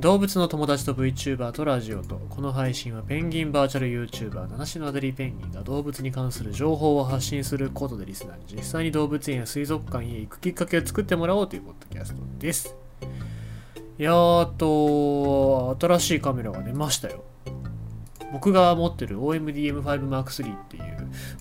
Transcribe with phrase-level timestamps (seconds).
[0.00, 12.74] 動物の友達と VTuber とラジオとこの配信はペンギンバーチャル YouTuber 七種のアデリーペンギンが動物に関する情報を発信することでリスナーに実際に動物園や水族館へ行くきっかけを作ってもらおうというポッドキャストです。
[13.98, 17.22] いやーっと新しいカメラが出ましたよ。
[18.32, 20.82] 僕が持ってる OMDM5M3 っていう、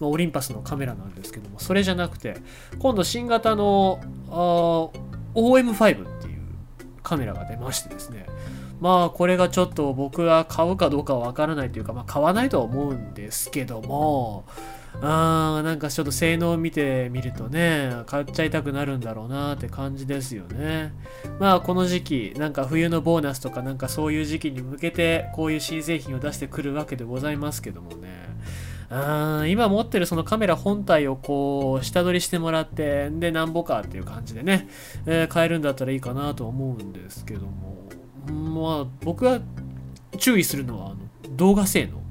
[0.02, 2.36] まあ、オリンパスのカメラなんですけどもそれじゃなくて
[2.78, 4.02] 今度新型の
[5.34, 6.39] OM5 っていう
[7.10, 8.28] カメラが出ましてですね。
[8.80, 14.46] まあこれがちょっと僕が買うかどうかはわからないというか、まあ、買わないとは思うんですけども。
[15.02, 20.94] あーなんかちょっと性能を見てみるとね買っちゃいたくなるんだろうなって感じですよね。
[21.40, 28.29] まあこの時期なんか冬のボーナスとかなんかそういう時期に向けてこういう新製品を出してくるわけでございますけどもね。
[28.90, 34.68] あ今持ってるそのカメラ本体をこう下取りしてもらってでなんぼかっていう感じでね、
[35.06, 37.80] えー、買えるんだったらいいかなと思うんですけども。
[38.30, 39.40] まあ僕が
[40.18, 40.98] 注意するのはあの
[41.36, 42.02] 動画性能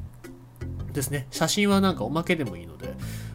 [0.93, 1.27] ですね。
[1.31, 2.95] 写真はなんかおまけでもいいので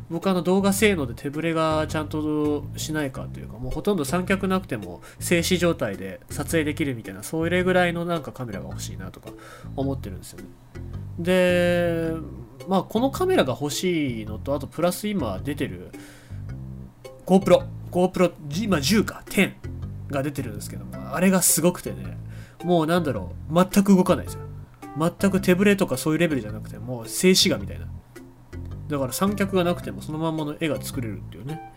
[0.10, 9.30] 僕あの動画性能で手ぶれがちゃんとしないかというかもうほとんど三脚なくても静止状態で撮影できるみたいなそれぐらいのなんかカメラが欲しいなとか
[9.76, 10.46] 思ってるんですよね。
[11.20, 12.14] で
[12.68, 15.92] まあこのカメラが欲しいのとあとプラス今出てる
[17.26, 19.54] GoPro GoPro 今10か10
[20.10, 22.18] が出てるんですけどもあれがすごくてね
[22.64, 24.42] もうなんだろう全く動かないですよ。
[24.98, 27.88] 全く手ぶれとかそういうレベルじゃなくてもう静止画みたいな。
[28.88, 31.73] だから三脚がなくてもそのまんまの絵が作れるっていうね。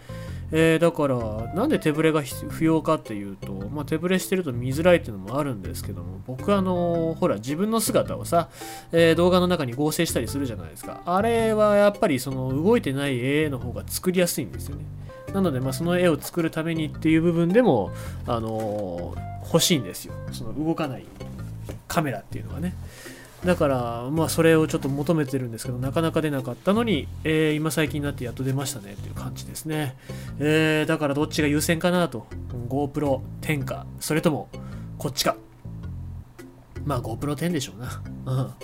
[0.53, 8.49] えー、だからなんで手ぶれが不要かっていうと、まあ、手ぶれしてると見づらいっていうのもあるんですけども僕あのー、ほら自分の姿をさ、
[8.93, 11.03] えー、動画の中に合成したりするじゃないですか。
[11.05, 14.85] あれはやっぱりその動いてない絵の方が作りやすいんですよね。
[15.33, 17.91] なので、まあ、その絵を作るためにっていう部分でも、
[18.27, 20.15] あの、欲しいんですよ。
[20.33, 21.05] その動かない
[21.89, 22.75] カメラっていうのがね。
[23.47, 29.97] だから、まあ、それをちょっと求めてるんですけど、なかなか出なかったのに、えー、今最近になってやっと出ましたねっていう感じですね。
[30.41, 32.27] えー、だからどっちが優先かなと。
[32.69, 34.49] GoPro 10か、それとも
[34.99, 35.37] こっちか。
[36.85, 38.03] まあ GoPro 10でしょうな。
[38.27, 38.55] うん。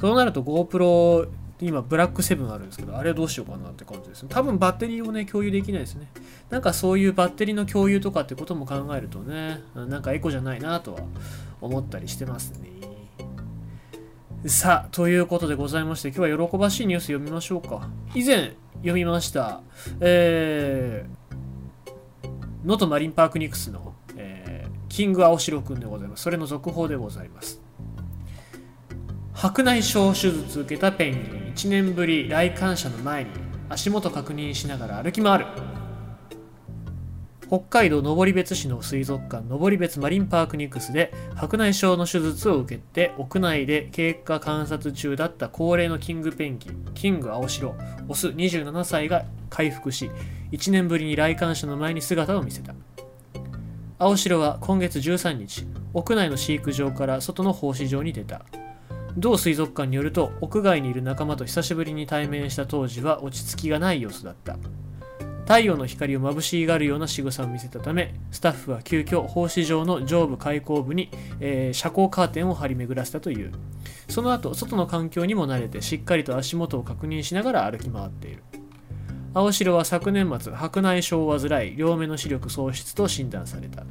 [0.00, 1.28] そうなると GoPro
[1.60, 4.28] 今ブラック7あるんですけど、あれはどうしようかなって感じですね。
[4.30, 6.06] 多分バッテリーをね、共有できないですね。
[6.50, 11.00] なんかそういうバッテリーの共有とかってことも考えるとね、なんかエコじゃないなとは
[11.60, 12.79] 思ったりしてますね。
[14.46, 17.90] さあ、ということでございまして、今日は喜ばしいニュース読みましょうか。
[18.14, 19.60] 以前読みました、
[20.00, 22.28] えー、
[22.64, 26.22] 能登マリンパークニクスの、えー、キング青白くんでございます。
[26.22, 27.60] それの続報でございます。
[29.34, 31.22] 白内障手術受けたペンギン、
[31.54, 33.30] 1年ぶり来館者の前に
[33.68, 35.46] 足元確認しながら歩き回る。
[37.50, 47.74] 北海道登別市の水族館登別マリンパークニクスで白内障の手術を受けて屋内で経過観察中だった高齢のキングペンギンキング青白
[48.06, 50.12] オス27歳が回復し
[50.52, 52.72] 1年ぶりに来館者の前に姿を見せた。
[53.98, 58.42] 青白は今月13日屋内の飼育場から外の放飼場に出た。
[59.16, 64.56] 同水族館によると屋外にいる仲間と久しぶりに対面した当時は落ち着きがない様子だった。
[65.50, 73.50] 太陽の光を眩しがるような仕草を見せたためスタッフは急遽放飼場の上部開口部に、えー、遮光カーテンを張り巡らせたという。
[74.08, 78.44] その後外の環境にも慣れてしっかりと足元を確認しながら歩き回っている。
[79.34, 83.82] 青白は昨年末白内障を患い両目の視力喪失と診断された。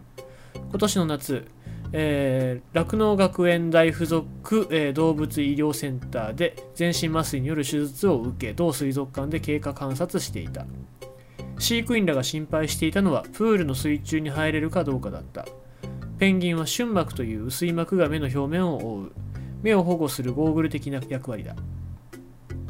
[0.56, 1.46] 今年の夏
[1.92, 10.66] 酪農、ー、学園大附属、えー、動物医療センターで全身麻酔による手術を受け同水族館で経過観察していた。
[11.60, 15.46] 飼育員らが心配していたのはプールの水中に入れるかどうかだった。
[16.18, 19.12] ペンギンは瞬膜という薄い膜が目の表面を覆う。
[19.62, 21.56] 目を保護するゴーグル的な役割だ。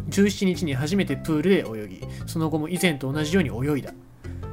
[0.09, 3.93] 17日に初めてプールで泳ぎその後も以前と同じように泳いだ。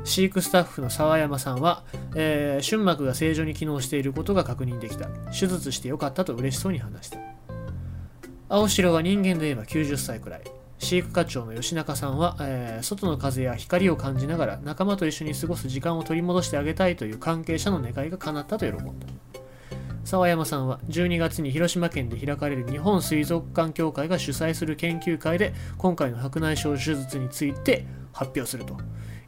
[0.05, 1.83] 飼育スタッフの沢山さんは、
[2.15, 5.09] えー、瞬膜が正常に機能していることが確認できた。
[5.33, 7.19] 手術してよかったと嬉しそうに話した。
[8.49, 10.56] 青白は人間で言えば90歳くらい。
[10.79, 19.07] 飼育課長の吉中さんは、えー、外の風や光を感じながら仲間と一緒に過ごす時間を取り戻してあげたいという関係者の願いが叶ったと喜んだ。
[20.05, 28.77] 沢山さんは12月に広島県で開かれる日本水族館協会が主催する研究会で今回の白内障手術について発表すると。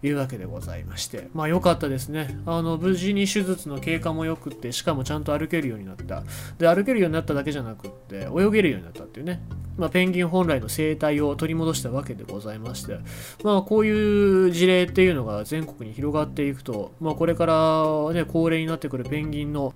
[0.03, 2.39] いうわけでございまして、まあ良かったですね。
[2.47, 6.23] あの、無事に手術の経過も良くって、しかもちゃんと歩けるようになった。
[6.59, 9.41] で、歩けるようになっただけじゃなくって、泳げるようになったっていうね。
[9.77, 12.99] まあ、ペンギン本来の生態を取り戻したわけでございまして、
[13.45, 19.73] まあ、こういう事例っていうのが全国に広がっていくと、まあ、これからね、高齢になってくるペンギンの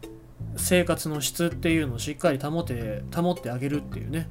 [0.57, 4.31] 生活の質っていうのをしっかり保て保ってあげるっていうね、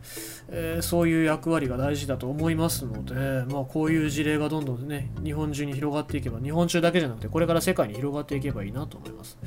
[0.49, 9.37] えー、そういう役割が大事だと思いますので、まあ、こういう事例がどんどんね日本中に広がっていけば日本中だけじゃなくてこれから世界に広がっていけばいいなと思います。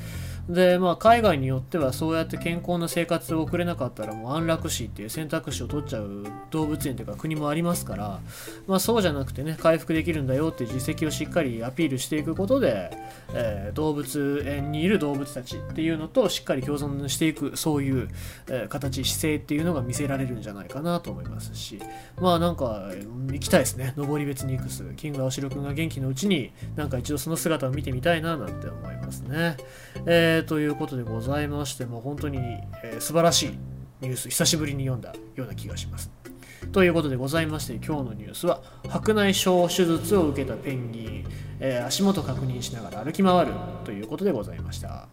[0.49, 8.21] でまあ海外によってはそうやって健康な生活を送れなかったらもう安楽死っていう選択肢を取っちゃう動物園というか国もありますから、
[8.67, 12.91] まあ、そうじゃなくてね回復できるんだよっていう実績をしっかりアピールしていくことで、
[13.33, 18.09] えー、動物園にいる動物たちっていうのとしっかり共存していくそういう、
[18.49, 21.79] えー、形姿勢っていうのが見せられるんじゃないかなと思いますし
[22.21, 22.91] まあなんか
[23.31, 23.95] 行きたいですね。
[23.97, 24.85] 登別に行くす。
[24.97, 29.57] キング青白くんが元気のうちになんか一度その姿を見てみたいななんて思いますね、
[30.07, 32.39] えー、ということでございましても本当に、
[32.83, 33.59] えー、素晴らしい
[34.01, 36.11] ニュース久しぶりに読んだような気がします
[36.73, 41.25] ということでございまして今日のニュースは白内障手術を受けたペンギン、
[41.61, 43.53] えー、足元確認しながら歩き回る
[43.85, 45.09] ということでございました。